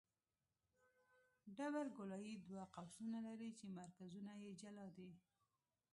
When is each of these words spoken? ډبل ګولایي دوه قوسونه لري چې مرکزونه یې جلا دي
ډبل 1.57 1.87
ګولایي 1.97 2.33
دوه 2.47 2.63
قوسونه 2.75 3.19
لري 3.27 3.49
چې 3.59 3.65
مرکزونه 3.79 4.33
یې 4.43 4.51
جلا 4.61 4.87
دي 4.97 5.09